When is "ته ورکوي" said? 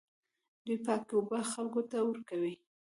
1.89-2.53